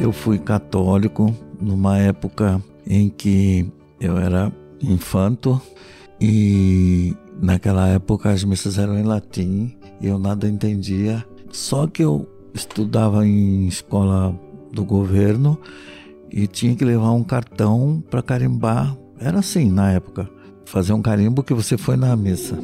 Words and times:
Eu 0.00 0.12
fui 0.12 0.38
católico 0.38 1.34
numa 1.60 1.98
época 1.98 2.62
em 2.86 3.08
que 3.08 3.66
eu 4.00 4.16
era 4.16 4.52
infanto 4.80 5.60
e 6.20 7.16
naquela 7.42 7.88
época 7.88 8.30
as 8.30 8.44
missas 8.44 8.78
eram 8.78 8.96
em 8.96 9.02
latim 9.02 9.76
e 10.00 10.06
eu 10.06 10.18
nada 10.18 10.48
entendia. 10.48 11.24
Só 11.50 11.88
que 11.88 12.04
eu 12.04 12.28
estudava 12.54 13.26
em 13.26 13.66
escola 13.66 14.38
do 14.72 14.84
governo 14.84 15.58
e 16.30 16.46
tinha 16.46 16.76
que 16.76 16.84
levar 16.84 17.10
um 17.10 17.24
cartão 17.24 18.02
para 18.08 18.22
carimbar. 18.22 18.96
Era 19.18 19.40
assim 19.40 19.68
na 19.68 19.90
época, 19.90 20.30
fazer 20.64 20.92
um 20.92 21.02
carimbo 21.02 21.42
que 21.42 21.52
você 21.52 21.76
foi 21.76 21.96
na 21.96 22.14
missa. 22.14 22.56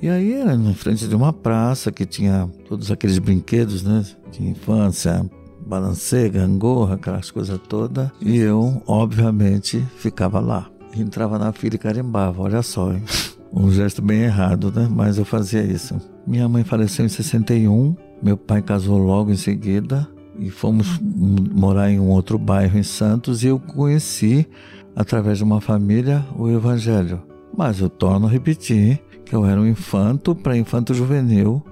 E 0.00 0.08
aí 0.08 0.32
era 0.32 0.56
na 0.56 0.74
frente 0.74 1.06
de 1.06 1.14
uma 1.14 1.32
praça 1.32 1.92
que 1.92 2.04
tinha 2.04 2.50
todos 2.68 2.90
aqueles 2.90 3.20
brinquedos, 3.20 3.84
né, 3.84 4.04
de 4.32 4.42
infância, 4.44 5.24
balancê, 5.72 6.28
gangorra, 6.28 6.96
aquelas 6.96 7.30
coisas 7.30 7.58
todas. 7.66 8.10
E 8.20 8.36
eu, 8.36 8.82
obviamente, 8.86 9.82
ficava 9.96 10.38
lá. 10.38 10.68
Entrava 10.94 11.38
na 11.38 11.50
fila 11.50 11.76
e 11.76 11.78
carimbava, 11.78 12.42
olha 12.42 12.60
só, 12.62 12.92
hein? 12.92 13.02
Um 13.54 13.70
gesto 13.70 14.00
bem 14.00 14.22
errado, 14.22 14.72
né? 14.74 14.88
Mas 14.90 15.18
eu 15.18 15.26
fazia 15.26 15.62
isso. 15.62 16.00
Minha 16.26 16.48
mãe 16.48 16.64
faleceu 16.64 17.04
em 17.04 17.08
61, 17.08 17.94
meu 18.22 18.34
pai 18.34 18.62
casou 18.62 18.96
logo 18.96 19.30
em 19.30 19.36
seguida 19.36 20.08
e 20.38 20.48
fomos 20.48 20.98
morar 20.98 21.90
em 21.90 22.00
um 22.00 22.08
outro 22.08 22.38
bairro 22.38 22.78
em 22.78 22.82
Santos 22.82 23.44
e 23.44 23.48
eu 23.48 23.58
conheci, 23.58 24.48
através 24.96 25.36
de 25.36 25.44
uma 25.44 25.60
família, 25.60 26.24
o 26.34 26.48
Evangelho. 26.48 27.20
Mas 27.54 27.78
eu 27.78 27.90
torno 27.90 28.26
a 28.26 28.30
repetir 28.30 29.02
que 29.22 29.34
eu 29.34 29.44
era 29.44 29.60
um 29.60 29.66
infanto 29.66 30.34
para 30.34 30.56
infanto 30.56 30.94
juvenil 30.94 31.62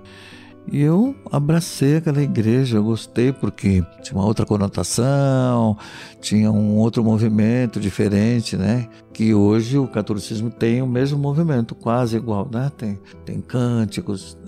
e 0.71 0.81
eu 0.81 1.17
abracei 1.33 1.97
aquela 1.97 2.23
igreja, 2.23 2.77
eu 2.77 2.85
gostei 2.85 3.33
porque 3.33 3.85
tinha 4.03 4.19
uma 4.19 4.25
outra 4.25 4.47
conotação, 4.47 5.77
tinha 6.21 6.51
um 6.51 6.77
outro 6.77 7.03
movimento 7.03 7.81
diferente, 7.81 8.57
né? 8.57 8.89
Que 9.13 9.35
hoje 9.35 9.79
o 9.79 9.89
catolicismo 9.89 10.49
tem 10.49 10.81
o 10.81 10.87
mesmo 10.87 11.19
movimento, 11.19 11.75
quase 11.75 12.17
igual, 12.17 12.49
né? 12.53 12.71
Tem, 12.77 12.99
tem 13.25 13.41
cânticos, 13.41 14.39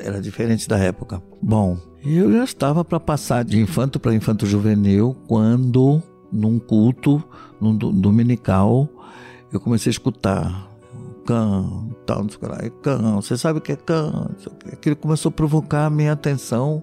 era 0.00 0.20
diferente 0.20 0.66
da 0.66 0.78
época. 0.78 1.22
Bom, 1.42 1.76
eu 2.04 2.32
já 2.32 2.44
estava 2.44 2.84
para 2.84 2.98
passar 2.98 3.44
de 3.44 3.60
infanto 3.60 4.00
para 4.00 4.14
infanto 4.14 4.46
juvenil 4.46 5.14
quando, 5.26 6.02
num 6.32 6.58
culto, 6.58 7.22
num 7.60 7.76
dominical, 7.76 8.88
eu 9.52 9.60
comecei 9.60 9.90
a 9.90 9.92
escutar 9.92 10.75
cão, 11.26 11.90
tal, 12.06 12.22
não 12.22 12.28
sei 12.28 12.36
o 12.36 12.40
que 12.40 12.46
lá, 12.46 12.58
é 12.62 12.70
cão, 12.70 13.20
você 13.20 13.36
sabe 13.36 13.58
o 13.58 13.62
que 13.62 13.72
é 13.72 13.76
cão? 13.76 14.30
Aquilo 14.72 14.96
começou 14.96 15.30
a 15.30 15.32
provocar 15.32 15.86
a 15.86 15.90
minha 15.90 16.12
atenção. 16.12 16.82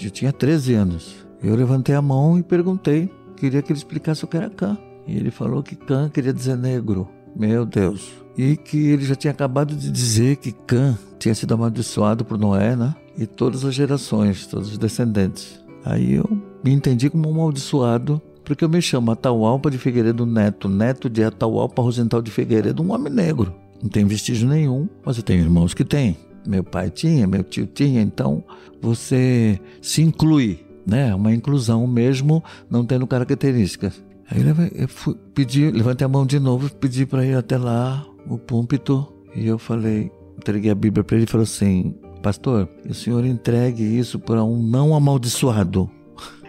Eu 0.00 0.10
tinha 0.10 0.32
13 0.32 0.74
anos. 0.74 1.26
Eu 1.42 1.54
levantei 1.56 1.94
a 1.94 2.02
mão 2.02 2.38
e 2.38 2.42
perguntei, 2.42 3.10
queria 3.36 3.60
que 3.62 3.72
ele 3.72 3.78
explicasse 3.78 4.24
o 4.24 4.28
que 4.28 4.36
era 4.36 4.48
cã. 4.48 4.78
E 5.06 5.16
ele 5.16 5.30
falou 5.30 5.62
que 5.62 5.74
cã 5.74 6.08
queria 6.08 6.32
dizer 6.32 6.56
negro. 6.56 7.08
Meu 7.36 7.66
Deus. 7.66 8.12
E 8.36 8.56
que 8.56 8.78
ele 8.88 9.04
já 9.04 9.14
tinha 9.14 9.32
acabado 9.32 9.74
de 9.74 9.90
dizer 9.90 10.36
que 10.36 10.52
Cã 10.52 10.96
tinha 11.18 11.34
sido 11.34 11.54
amaldiçoado 11.54 12.24
por 12.24 12.38
Noé, 12.38 12.76
né? 12.76 12.94
E 13.16 13.26
todas 13.26 13.64
as 13.64 13.74
gerações, 13.74 14.46
todos 14.46 14.72
os 14.72 14.78
descendentes. 14.78 15.62
Aí 15.84 16.14
eu 16.14 16.28
me 16.64 16.72
entendi 16.72 17.10
como 17.10 17.28
amaldiçoado 17.28 18.20
porque 18.44 18.64
eu 18.64 18.68
me 18.68 18.80
chamo 18.82 19.10
Atahualpa 19.10 19.70
de 19.70 19.78
Figueiredo 19.78 20.26
Neto, 20.26 20.68
neto 20.68 21.08
de 21.08 21.24
Atahualpa 21.24 21.82
Rosental 21.82 22.20
de 22.20 22.30
Figueiredo, 22.30 22.82
um 22.82 22.92
homem 22.92 23.12
negro. 23.12 23.54
Não 23.82 23.88
tem 23.88 24.04
vestígio 24.04 24.48
nenhum, 24.48 24.88
mas 25.04 25.16
eu 25.16 25.22
tenho 25.22 25.42
irmãos 25.42 25.74
que 25.74 25.84
têm. 25.84 26.16
Meu 26.46 26.62
pai 26.62 26.90
tinha, 26.90 27.26
meu 27.26 27.42
tio 27.42 27.66
tinha, 27.66 28.02
então 28.02 28.44
você 28.80 29.58
se 29.80 30.02
inclui, 30.02 30.64
né? 30.86 31.14
Uma 31.14 31.32
inclusão 31.32 31.86
mesmo 31.86 32.44
não 32.70 32.84
tendo 32.84 33.06
características. 33.06 34.02
Aí 34.30 34.42
eu 34.74 34.88
fui, 34.88 35.14
pedi, 35.34 35.70
levantei 35.70 36.04
a 36.04 36.08
mão 36.08 36.26
de 36.26 36.38
novo, 36.38 36.72
pedi 36.74 37.06
para 37.06 37.24
ir 37.24 37.34
até 37.34 37.56
lá, 37.56 38.06
o 38.28 38.38
púlpito, 38.38 39.06
e 39.34 39.46
eu 39.46 39.58
falei, 39.58 40.10
entreguei 40.36 40.70
a 40.70 40.74
Bíblia 40.74 41.04
para 41.04 41.16
ele 41.16 41.24
e 41.24 41.28
falou 41.28 41.44
assim: 41.44 41.94
Pastor, 42.22 42.68
o 42.88 42.94
senhor 42.94 43.24
entregue 43.24 43.82
isso 43.82 44.18
para 44.18 44.42
um 44.42 44.62
não 44.62 44.94
amaldiçoado. 44.94 45.90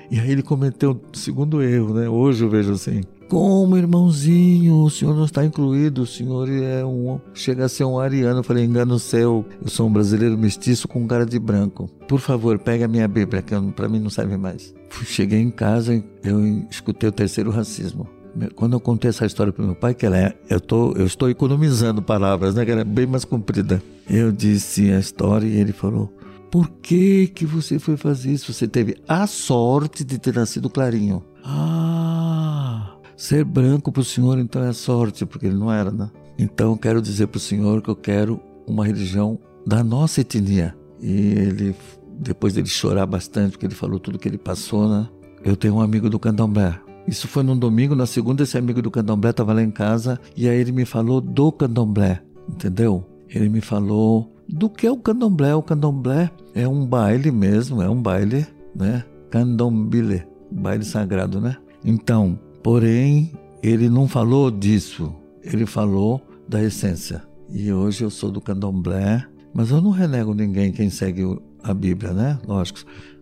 E 0.10 0.20
aí 0.20 0.32
ele 0.32 0.44
cometeu 0.44 0.92
o 0.92 1.18
segundo 1.18 1.62
erro, 1.62 1.94
né? 1.94 2.08
Hoje 2.08 2.44
eu 2.44 2.50
vejo 2.50 2.74
assim. 2.74 3.02
Como, 3.28 3.76
irmãozinho, 3.76 4.84
o 4.84 4.90
senhor 4.90 5.16
não 5.16 5.26
está 5.26 5.44
incluído, 5.44 6.04
o 6.04 6.06
senhor 6.06 6.48
é 6.48 6.86
um. 6.86 7.20
chega 7.34 7.66
a 7.66 7.70
ser 7.70 7.84
um 7.84 7.98
ariano. 7.98 8.40
Eu 8.40 8.44
falei, 8.44 8.64
engano 8.64 9.00
seu, 9.00 9.44
eu 9.62 9.68
sou 9.68 9.88
um 9.88 9.92
brasileiro 9.92 10.38
mestiço 10.38 10.88
com 10.88 11.08
cara 11.08 11.26
de 11.26 11.40
branco. 11.40 11.90
Por 12.08 12.20
favor, 12.20 12.60
pegue 12.60 12.84
a 12.84 12.88
minha 12.88 13.08
Bíblia, 13.08 13.42
que 13.42 13.56
para 13.72 13.90
mim 13.90 14.00
não 14.00 14.12
serve 14.12 14.38
mais. 14.38 14.74
Cheguei 15.06 15.40
em 15.40 15.50
casa, 15.50 16.04
eu 16.24 16.40
escutei 16.70 17.10
o 17.10 17.12
terceiro 17.12 17.50
racismo. 17.50 18.08
Quando 18.54 18.74
eu 18.74 18.80
contei 18.80 19.10
essa 19.10 19.26
história 19.26 19.52
para 19.52 19.66
meu 19.66 19.76
pai, 19.76 19.94
que 19.94 20.06
ela 20.06 20.18
é, 20.18 20.36
eu, 20.50 20.60
tô, 20.60 20.92
eu 20.92 21.06
estou 21.06 21.30
economizando 21.30 22.02
palavras, 22.02 22.54
né? 22.54 22.66
Que 22.66 22.72
ela 22.72 22.82
é 22.82 22.86
bem 22.86 23.08
mais 23.08 23.24
comprida. 23.24 23.82
Eu 24.10 24.32
disse 24.32 24.92
a 24.92 25.00
história 25.00 25.48
e 25.48 25.58
ele 25.58 25.72
falou: 25.72 26.12
por 26.56 26.70
que, 26.82 27.28
que 27.28 27.46
você 27.46 27.78
foi 27.78 27.98
fazer 27.98 28.32
isso? 28.32 28.54
Você 28.54 28.66
teve 28.66 28.96
a 29.10 29.28
sorte 29.28 30.06
de 30.06 30.18
ter 30.18 30.34
nascido 30.34 30.70
clarinho. 30.70 31.22
Ah, 31.44 32.96
ser 33.18 33.44
branco 33.44 33.92
para 33.92 34.00
o 34.00 34.06
senhor 34.06 34.40
então 34.40 34.64
é 34.64 34.72
sorte, 34.72 35.26
porque 35.26 35.48
ele 35.48 35.58
não 35.58 35.70
era, 35.70 35.92
né? 35.92 36.10
Então 36.40 36.72
eu 36.72 36.78
quero 36.78 37.02
dizer 37.02 37.28
para 37.28 37.40
o 37.40 37.42
senhor 37.42 37.82
que 37.82 37.90
eu 37.90 37.96
quero 37.96 38.40
uma 38.66 38.86
religião 38.86 39.38
da 39.68 39.84
nossa 39.84 40.22
etnia. 40.22 40.74
E 41.02 41.34
ele, 41.34 41.76
depois 42.22 42.54
dele 42.54 42.70
chorar 42.70 43.06
bastante, 43.06 43.52
porque 43.52 43.66
ele 43.66 43.76
falou 43.76 44.00
tudo 44.00 44.18
que 44.18 44.30
ele 44.30 44.38
passou, 44.38 44.88
né? 44.88 45.10
Eu 45.44 45.58
tenho 45.58 45.76
um 45.76 45.82
amigo 45.82 46.10
do 46.10 46.18
candomblé. 46.18 46.80
Isso 47.06 47.28
foi 47.28 47.44
num 47.44 47.60
domingo, 47.60 47.96
na 47.96 48.06
segunda 48.06 48.44
esse 48.44 48.58
amigo 48.58 48.82
do 48.82 48.90
candomblé 48.90 49.32
estava 49.32 49.52
lá 49.52 49.62
em 49.62 49.72
casa 49.72 50.22
e 50.38 50.48
aí 50.48 50.58
ele 50.58 50.72
me 50.72 50.86
falou 50.86 51.20
do 51.20 51.52
candomblé, 51.52 52.22
entendeu? 52.48 53.06
Ele 53.28 53.50
me 53.50 53.60
falou 53.60 54.34
do 54.48 54.70
que 54.70 54.88
o 54.90 54.98
candomblé. 54.98 55.56
O 55.56 55.62
candomblé 55.62 56.30
é 56.54 56.68
um 56.68 56.86
baile 56.86 57.32
mesmo, 57.32 57.82
é 57.82 57.90
um 57.90 58.02
baile, 58.02 58.46
né? 58.76 59.04
Candombile, 59.30 60.24
baile 60.52 60.84
sagrado, 60.84 61.42
né? 61.42 61.58
Então, 61.84 62.40
porém, 62.64 63.32
ele 63.62 63.90
não 63.90 64.08
falou 64.08 64.50
disso, 64.50 65.14
ele 65.44 65.66
falou 65.66 66.22
da 66.48 66.64
essência. 66.64 67.24
E 67.50 67.72
hoje 67.72 68.04
eu 68.04 68.10
sou 68.10 68.32
do 68.32 68.42
candomblé, 68.42 69.26
mas 69.54 69.72
eu 69.72 69.82
não 69.82 69.92
renego 69.92 70.34
ninguém 70.34 70.72
quem 70.72 70.90
segue 70.90 71.24
a 71.64 71.74
Bíblia, 71.74 72.14
né? 72.14 72.40
Lógico, 72.48 72.80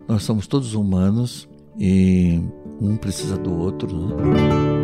nós 0.08 0.22
somos 0.22 0.46
todos 0.46 0.74
humanos 0.74 1.48
e 1.78 2.40
um 2.80 2.96
precisa 2.96 3.36
do 3.36 3.52
outro, 3.52 3.88
né? 3.88 4.83